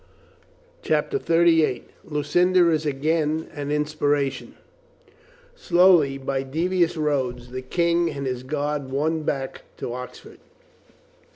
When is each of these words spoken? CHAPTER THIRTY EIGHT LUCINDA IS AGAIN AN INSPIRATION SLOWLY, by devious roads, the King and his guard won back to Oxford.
CHAPTER 0.81 1.19
THIRTY 1.19 1.63
EIGHT 1.63 1.89
LUCINDA 2.05 2.71
IS 2.71 2.87
AGAIN 2.87 3.47
AN 3.53 3.69
INSPIRATION 3.69 4.55
SLOWLY, 5.55 6.17
by 6.17 6.41
devious 6.41 6.97
roads, 6.97 7.51
the 7.51 7.61
King 7.61 8.09
and 8.09 8.25
his 8.25 8.41
guard 8.41 8.89
won 8.89 9.21
back 9.21 9.61
to 9.77 9.93
Oxford. 9.93 10.39